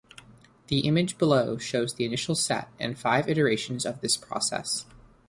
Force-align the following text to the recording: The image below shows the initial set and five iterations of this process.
The 0.69 0.79
image 0.79 1.19
below 1.19 1.59
shows 1.59 1.93
the 1.93 2.05
initial 2.05 2.33
set 2.33 2.69
and 2.79 2.97
five 2.97 3.29
iterations 3.29 3.85
of 3.85 4.01
this 4.01 4.17
process. 4.17 4.87